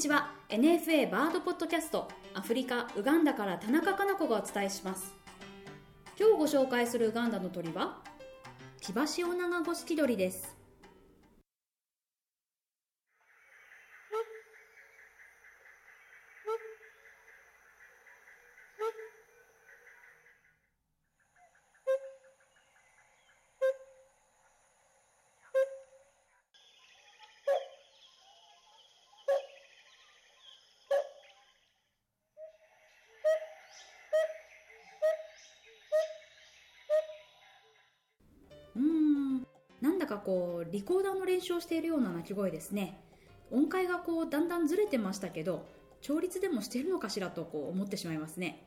[0.00, 0.32] ちは。
[0.48, 5.20] NFA バードポッドキャストアフリカウガンダから田中かな子がお伝えします。
[6.20, 8.02] 今日ご紹介するウガンダの鳥は
[8.82, 10.60] キバシオナガゴシキドリです
[38.76, 42.98] うーんなんだかこうリコーダーの練習をしているような鳴き声ですね。
[43.50, 45.66] 音階がこうだんだんずれてましたけど
[46.00, 48.66] 調律でもしているのかしらとこう思ってしまいますね。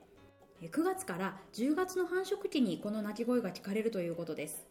[0.62, 4.68] 9月から10月の繁殖期にこの鳴き声が聞かれるということです。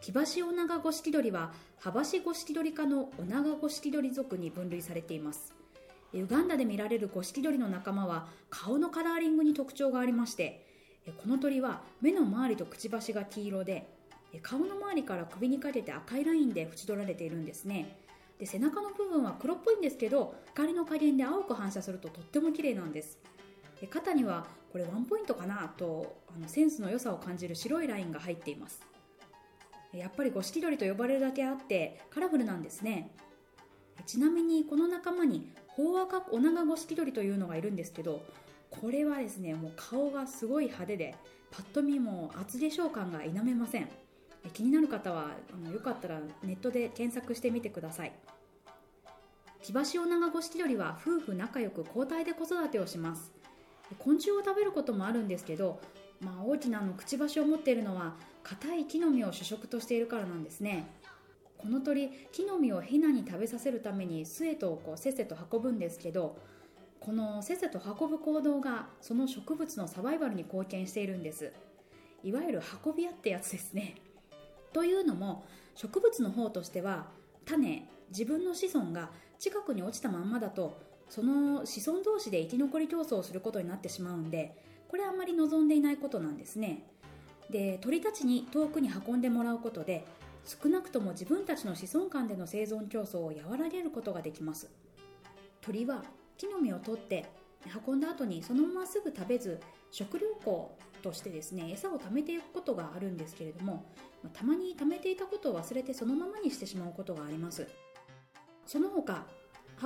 [0.00, 5.54] キバシオナガゴシキドリはハバシゴシキドリ科のオナガゴシキドリ属に分類されています。
[6.12, 10.64] ウガンダで見られるゴシキドリの仲間は顔のカラーリングに特徴がありまして
[11.22, 13.86] この鳥は目の周りとくちばしが黄色で
[14.42, 17.98] 顔の周りから首にかけて赤いラインで縁取られているんですね。
[18.38, 23.18] で背中の部分は黒っぽいんですけど光の加減で青く反射するととっても綺麗なんです。
[23.80, 25.72] で肩にはこれワンポイントかな？
[25.76, 28.80] とあのセンスの良さを感じる白いラインが入っています。
[29.92, 33.10] やっぱりゴシキドリと呼ばれるだけあってカラフルなんですね。
[34.06, 38.24] ちなみにこの仲間にホウアカオナガゴシキドリというのがいるんですけど
[38.70, 41.14] これはですねもう顔がすごい派手で
[41.52, 43.88] パッと見も厚化粧感が否めません。
[44.52, 48.12] 気になる方はあのよかったらネットで検索してみてください。
[49.62, 53.32] キバシオナガゴシキドリは夫婦仲良く交代で子育てをします。
[53.98, 55.80] 昆虫を食べることもあるんですけど、
[56.20, 60.86] まあ、大きなのくちばしを持っているのは硬い木の実を主食としているからなんですね。
[61.56, 66.36] この鳥木の実をヒナに食べさせるために巣へとこうせっせと運ぶんですけど
[67.00, 71.52] このせっせと運ぶ行動がその植物のサバイバルに貢献しているんです。
[72.22, 73.94] いわゆる運び屋ってやつですね。
[74.74, 75.46] というのも
[75.76, 77.06] 植物の方としては
[77.46, 80.76] 種自分の子孫が近くに落ちたまんまだと
[81.08, 84.56] その子孫同士で生き残り競争をすることになってしまうんで
[84.88, 86.82] これあんまり望んでいないことなんですね。
[87.50, 90.04] で鳥たちに遠くに運んでもらうことで
[90.44, 94.70] 少なくとも自分たちの子孫間での生存競争を和らげることができます。
[95.60, 96.02] 鳥は
[96.36, 97.26] 木の実を取って
[97.86, 99.60] 運んだ後にそのまますぐ食べず
[99.90, 103.86] 食料庫としてですね餌を貯めていくことがあるんですけれども
[104.32, 107.66] たまに貯めていたことを忘れてそのままにしてしまうことがあります。
[108.66, 109.26] その他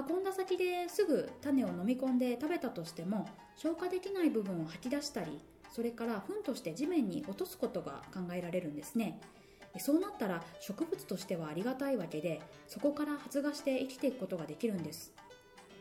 [0.09, 5.41] 運んだ先ですぐ種を飲み込んで食べたとしても消化できない部分を吐き出したり
[5.73, 9.21] それから糞として地面に落とすことが考えられるんですね。
[9.79, 15.13] そうなったら植物としてはありがたいわけでそこから発芽して生きていくことができるんです。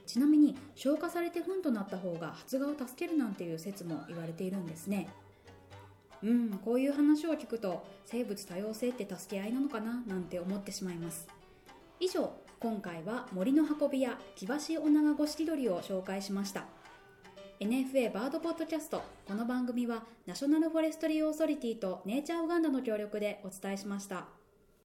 [0.07, 5.07] ちなみに消化されて糞となった方が発芽を助けるなんていう説も言われているんですね。
[6.23, 11.27] うんこういう話を聞くと生物多様性って助け合いなのかななんて思ってしまいます。
[11.99, 16.65] 以上今回は森の運び屋キバシオナガゴシキドリを紹介しました。
[17.59, 24.36] NFA バードポッドキャストこの番組はナショナルフォレストリーオーソリティとネイチャーウガンダの協力でお伝えしました。